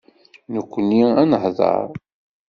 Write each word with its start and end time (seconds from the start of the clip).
Nekkni 0.53 1.03
ad 1.21 1.27
neḥḍer. 1.31 1.87